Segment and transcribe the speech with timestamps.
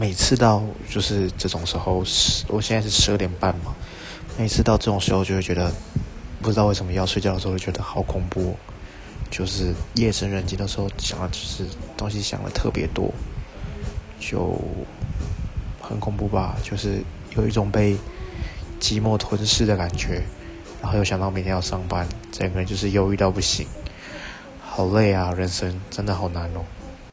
[0.00, 3.74] 每次到就是这种时候是我现在是十二点半嘛
[4.38, 5.70] 每次到这种时候就会觉得
[6.40, 8.56] 不知道为什么要睡觉的时候会觉得好恐怖
[9.30, 11.66] 就是夜深人静的时候想的就是
[11.98, 13.12] 东西想的特别多
[14.18, 14.58] 就
[15.82, 16.56] 很恐怖吧。
[16.62, 17.02] 就是
[17.36, 17.94] 有一种被
[18.80, 20.22] 寂寞吞噬的感觉
[20.80, 23.66] 然后又想到明天要上班整个人就是忧郁到不行。
[24.62, 26.79] 好累啊人生真的好难哦。